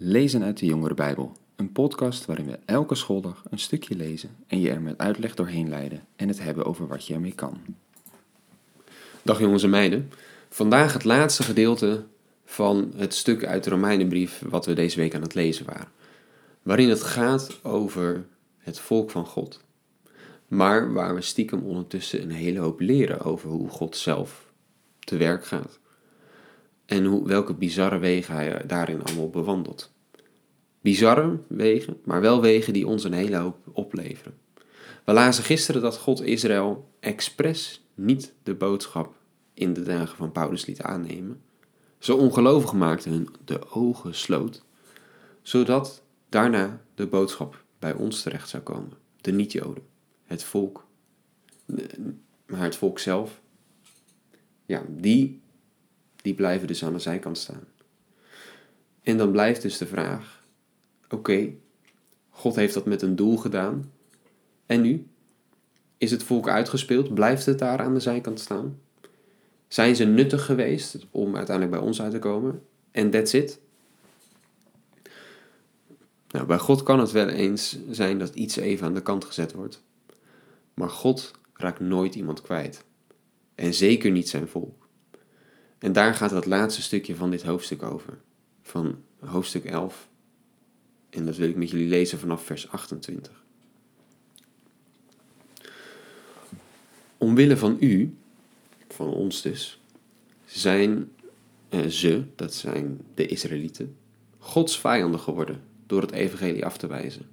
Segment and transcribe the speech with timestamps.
[0.00, 4.60] Lezen uit de Jongere Bijbel, een podcast waarin we elke schooldag een stukje lezen en
[4.60, 7.60] je er met uitleg doorheen leiden en het hebben over wat je ermee kan.
[9.22, 10.10] Dag jongens en meiden.
[10.48, 12.04] Vandaag het laatste gedeelte
[12.44, 15.88] van het stuk uit de Romeinenbrief wat we deze week aan het lezen waren.
[16.62, 18.24] Waarin het gaat over
[18.58, 19.60] het volk van God.
[20.48, 24.52] Maar waar we stiekem ondertussen een hele hoop leren over hoe God zelf
[24.98, 25.78] te werk gaat.
[26.88, 29.92] En hoe, welke bizarre wegen hij daarin allemaal bewandelt.
[30.80, 34.38] Bizarre wegen, maar wel wegen die ons een hele hoop opleveren.
[35.04, 39.14] We lazen gisteren dat God Israël expres niet de boodschap
[39.54, 41.42] in de dagen van Paulus liet aannemen.
[41.98, 44.64] Zo ongelovig maakte hun de ogen sloot,
[45.42, 48.92] zodat daarna de boodschap bij ons terecht zou komen.
[49.20, 49.82] De niet-Joden,
[50.24, 50.86] het volk,
[52.46, 53.40] maar het volk zelf,
[54.66, 55.40] ja, die,
[56.22, 57.64] die blijven dus aan de zijkant staan.
[59.02, 60.44] En dan blijft dus de vraag,
[61.08, 61.52] oké,
[62.30, 63.92] God heeft dat met een doel gedaan,
[64.68, 65.06] en nu?
[65.98, 67.14] Is het volk uitgespeeld?
[67.14, 68.78] Blijft het daar aan de zijkant staan?
[69.68, 72.62] Zijn ze nuttig geweest om uiteindelijk bij ons uit te komen?
[72.90, 73.60] En that's it?
[76.30, 79.52] Nou, bij God kan het wel eens zijn dat iets even aan de kant gezet
[79.52, 79.82] wordt.
[80.74, 82.84] Maar God raakt nooit iemand kwijt.
[83.54, 84.87] En zeker niet zijn volk.
[85.78, 88.18] En daar gaat het laatste stukje van dit hoofdstuk over.
[88.62, 90.08] Van hoofdstuk 11.
[91.10, 93.44] En dat wil ik met jullie lezen vanaf vers 28.
[97.16, 98.16] Omwille van u,
[98.88, 99.80] van ons dus,
[100.44, 101.10] zijn
[101.68, 103.96] eh, ze, dat zijn de Israëlieten,
[104.38, 107.26] Gods vijanden geworden door het evangelie af te wijzen.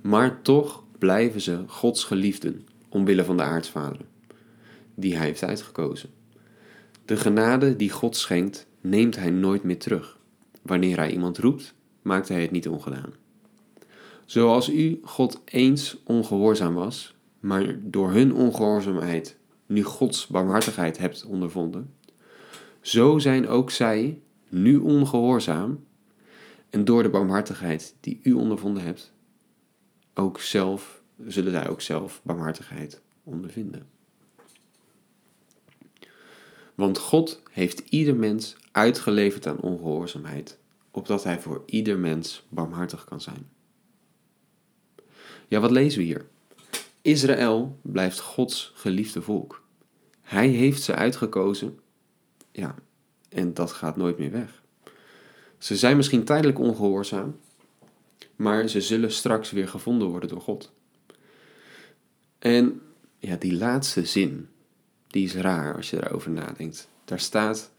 [0.00, 4.00] Maar toch blijven ze Gods geliefden omwille van de aartsvader,
[4.94, 6.10] die hij heeft uitgekozen.
[7.06, 10.18] De genade die God schenkt, neemt hij nooit meer terug.
[10.62, 13.12] Wanneer hij iemand roept, maakt hij het niet ongedaan.
[14.24, 21.94] Zoals u God eens ongehoorzaam was, maar door hun ongehoorzaamheid nu Gods barmhartigheid hebt ondervonden,
[22.80, 25.84] zo zijn ook zij nu ongehoorzaam
[26.70, 29.12] en door de barmhartigheid die u ondervonden hebt,
[30.14, 33.95] ook zelf, zullen zij ook zelf barmhartigheid ondervinden.
[36.76, 40.58] Want God heeft ieder mens uitgeleverd aan ongehoorzaamheid,
[40.90, 43.48] opdat hij voor ieder mens barmhartig kan zijn.
[45.48, 46.26] Ja, wat lezen we hier?
[47.02, 49.62] Israël blijft Gods geliefde volk.
[50.20, 51.78] Hij heeft ze uitgekozen.
[52.52, 52.74] Ja,
[53.28, 54.62] en dat gaat nooit meer weg.
[55.58, 57.36] Ze zijn misschien tijdelijk ongehoorzaam,
[58.36, 60.72] maar ze zullen straks weer gevonden worden door God.
[62.38, 62.80] En
[63.18, 64.48] ja, die laatste zin,
[65.06, 66.88] die is raar als je erover nadenkt.
[67.04, 67.70] Daar staat: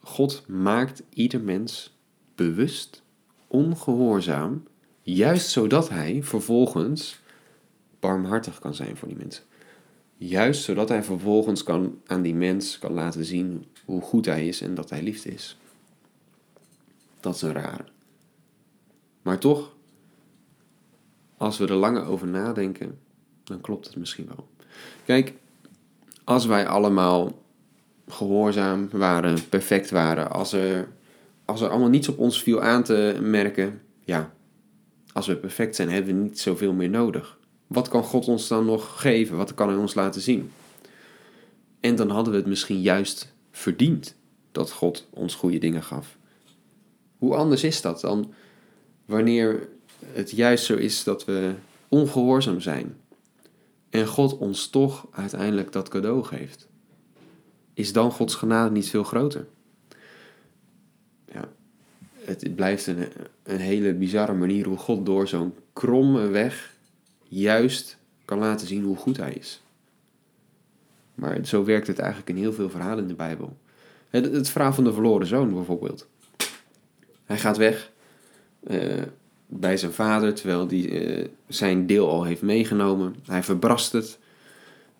[0.00, 1.96] God maakt ieder mens
[2.34, 3.02] bewust
[3.46, 4.66] ongehoorzaam,
[5.02, 7.20] juist zodat hij vervolgens
[8.00, 9.44] barmhartig kan zijn voor die mensen.
[10.16, 14.60] Juist zodat hij vervolgens kan, aan die mens kan laten zien hoe goed hij is
[14.60, 15.58] en dat hij liefde is.
[17.20, 17.84] Dat is een rare.
[19.22, 19.74] Maar toch,
[21.36, 22.98] als we er langer over nadenken,
[23.44, 24.48] dan klopt het misschien wel.
[25.04, 25.34] Kijk,
[26.24, 27.42] als wij allemaal
[28.08, 30.88] gehoorzaam waren, perfect waren, als er,
[31.44, 34.32] als er allemaal niets op ons viel aan te merken, ja,
[35.12, 37.38] als we perfect zijn, hebben we niet zoveel meer nodig.
[37.66, 39.36] Wat kan God ons dan nog geven?
[39.36, 40.50] Wat kan Hij ons laten zien?
[41.80, 44.16] En dan hadden we het misschien juist verdiend
[44.52, 46.16] dat God ons goede dingen gaf.
[47.18, 48.32] Hoe anders is dat dan
[49.04, 49.68] wanneer
[50.12, 51.52] het juist zo is dat we
[51.88, 52.96] ongehoorzaam zijn
[53.94, 56.68] en God ons toch uiteindelijk dat cadeau geeft?
[57.74, 59.46] Is dan Gods genade niet veel groter?
[61.32, 61.48] Ja,
[62.14, 63.08] het blijft een,
[63.42, 66.76] een hele bizarre manier hoe God door zo'n kromme weg
[67.22, 69.62] juist kan laten zien hoe goed hij is.
[71.14, 73.56] Maar zo werkt het eigenlijk in heel veel verhalen in de Bijbel.
[74.08, 76.08] Het, het verhaal van de verloren zoon bijvoorbeeld.
[77.24, 77.92] Hij gaat weg
[78.60, 79.02] uh,
[79.46, 83.16] bij zijn vader terwijl hij uh, zijn deel al heeft meegenomen.
[83.26, 84.18] Hij verbrast het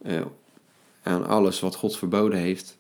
[0.06, 0.20] uh,
[1.02, 2.78] aan alles wat God verboden heeft.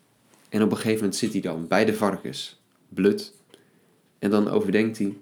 [0.48, 3.34] En op een gegeven moment zit hij dan bij de varkens, blut.
[4.18, 5.16] En dan overdenkt hij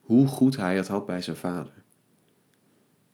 [0.00, 1.72] hoe goed hij het had bij zijn vader.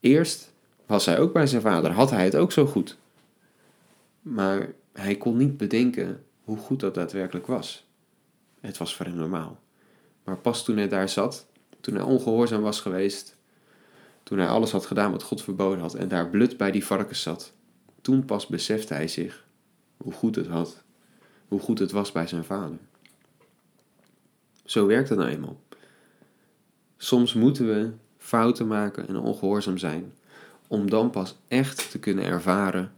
[0.00, 0.52] Eerst
[0.86, 2.96] was hij ook bij zijn vader, had hij het ook zo goed.
[4.22, 7.86] Maar hij kon niet bedenken hoe goed dat daadwerkelijk was.
[8.60, 9.58] Het was voor hem normaal.
[10.24, 11.46] Maar pas toen hij daar zat,
[11.86, 13.36] toen hij ongehoorzaam was geweest,
[14.22, 17.22] toen hij alles had gedaan wat God verboden had en daar blut bij die varkens
[17.22, 17.52] zat,
[18.00, 19.44] toen pas besefte hij zich
[19.96, 20.82] hoe goed het had,
[21.48, 22.78] hoe goed het was bij zijn vader.
[24.64, 25.60] Zo werkt het nou eenmaal.
[26.96, 30.14] Soms moeten we fouten maken en ongehoorzaam zijn,
[30.66, 32.92] om dan pas echt te kunnen ervaren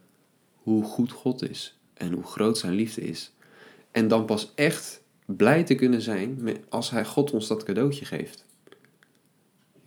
[0.55, 3.33] hoe goed God is en hoe groot zijn liefde is.
[3.91, 8.47] En dan pas echt blij te kunnen zijn als Hij God ons dat cadeautje geeft.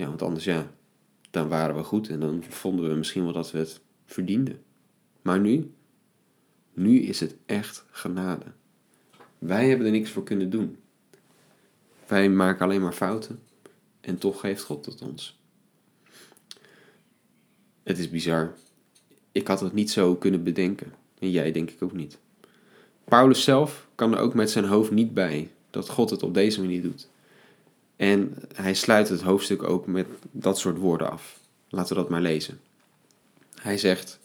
[0.02, 0.72] Ja, want anders ja,
[1.32, 4.64] dan waren we goed en dan vonden we misschien wel dat we het verdienden.
[5.22, 5.72] Maar nu,
[6.74, 8.46] nu is het echt genade.
[9.40, 10.78] Wij hebben er niks voor kunnen doen.
[12.08, 13.40] Wij maken alleen maar fouten
[14.00, 15.40] en toch geeft God het ons.
[17.84, 18.54] Het is bizar.
[19.32, 20.94] Ik had het niet zo kunnen bedenken.
[21.20, 22.18] En jij denk ik ook niet.
[23.04, 26.62] Paulus zelf kan er ook met zijn hoofd niet bij dat God het op deze
[26.62, 27.10] manier doet.
[28.02, 31.40] En hij sluit het hoofdstuk ook met dat soort woorden af.
[31.70, 32.60] Laten we dat maar lezen.
[33.56, 34.20] Hij zegt: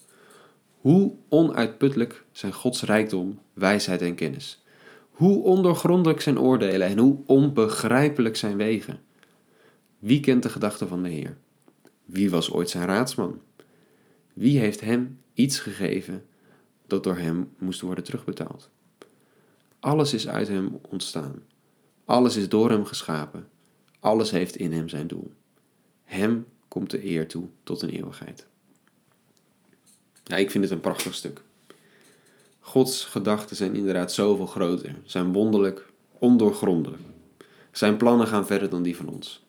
[0.81, 4.65] Hoe onuitputtelijk zijn Gods rijkdom, wijsheid en kennis.
[5.11, 9.01] Hoe ondoorgrondelijk zijn oordelen en hoe onbegrijpelijk zijn wegen.
[9.99, 11.37] Wie kent de gedachten van de Heer?
[12.05, 13.41] Wie was ooit zijn raadsman?
[14.33, 16.27] Wie heeft hem iets gegeven
[16.87, 18.71] dat door hem moest worden terugbetaald?
[19.81, 21.43] Alles is uit hem ontstaan.
[22.05, 23.55] Alles is door hem geschapen.
[24.07, 25.33] Alles heeft in hem zijn doel.
[26.05, 28.47] Hem komt de eer toe tot een eeuwigheid.
[30.25, 31.43] Ja, ik vind het een prachtig stuk.
[32.61, 35.87] Gods gedachten zijn inderdaad zoveel groter, zijn wonderlijk,
[36.19, 37.03] ondoorgrondelijk.
[37.71, 39.45] Zijn plannen gaan verder dan die van ons.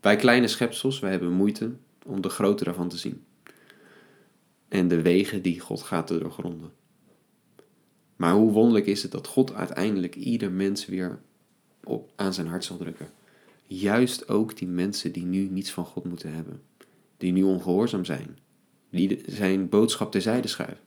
[0.00, 1.72] Wij kleine schepsels, wij hebben moeite
[2.04, 3.24] om de grootte daarvan te zien.
[4.68, 6.72] En de wegen die God gaat te doorgronden.
[8.16, 11.18] Maar hoe wonderlijk is het dat God uiteindelijk ieder mens weer
[11.84, 13.24] op, aan zijn hart zal drukken.
[13.66, 16.62] Juist ook die mensen die nu niets van God moeten hebben.
[17.16, 18.38] Die nu ongehoorzaam zijn.
[18.90, 20.84] Die zijn boodschap terzijde schuiven.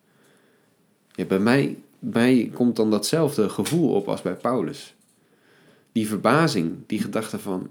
[1.28, 4.96] Bij mij, mij komt dan datzelfde gevoel op als bij Paulus.
[5.92, 7.70] Die verbazing, die gedachte van,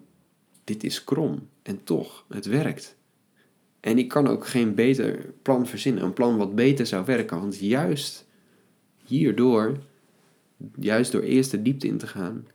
[0.65, 2.97] dit is krom en toch, het werkt.
[3.81, 7.59] En ik kan ook geen beter plan verzinnen, een plan wat beter zou werken, want
[7.59, 8.27] juist
[9.05, 9.79] hierdoor,
[10.75, 12.47] juist door eerst de diepte in te gaan,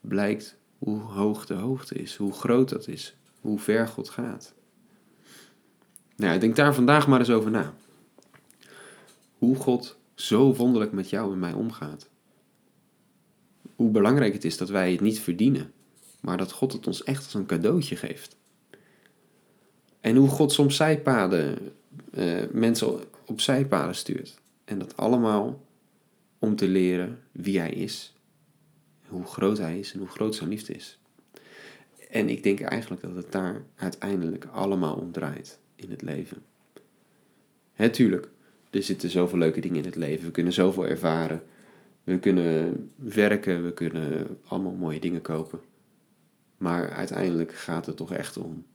[0.00, 4.54] blijkt hoe hoog de hoogte is, hoe groot dat is, hoe ver God gaat.
[6.16, 7.74] Nou, ik denk daar vandaag maar eens over na.
[9.38, 12.08] Hoe God zo wonderlijk met jou en mij omgaat.
[13.76, 15.72] Hoe belangrijk het is dat wij het niet verdienen,
[16.20, 18.36] maar dat God het ons echt als een cadeautje geeft.
[20.00, 21.72] En hoe God soms zijpaden,
[22.10, 24.38] uh, mensen op zijpaden stuurt.
[24.64, 25.64] En dat allemaal
[26.38, 28.14] om te leren wie Hij is,
[29.08, 30.98] hoe groot Hij is en hoe groot Zijn liefde is.
[32.10, 36.42] En ik denk eigenlijk dat het daar uiteindelijk allemaal om draait in het leven.
[37.72, 38.28] Hè, tuurlijk,
[38.70, 40.26] er zitten zoveel leuke dingen in het leven.
[40.26, 41.42] We kunnen zoveel ervaren.
[42.04, 45.60] We kunnen werken, we kunnen allemaal mooie dingen kopen.
[46.56, 48.66] Maar uiteindelijk gaat het toch echt om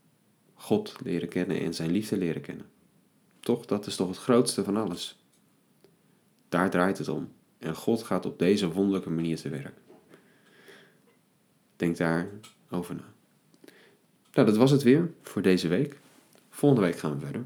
[0.54, 2.66] God leren kennen en zijn liefde leren kennen.
[3.40, 5.24] Toch, dat is toch het grootste van alles.
[6.50, 7.32] Daar draait het om.
[7.58, 9.78] En God gaat op deze wonderlijke manier te werk.
[11.76, 12.30] Denk daar
[12.70, 13.14] over na.
[14.34, 16.00] Nou, dat was het weer voor deze week.
[16.50, 17.46] Volgende week gaan we verder.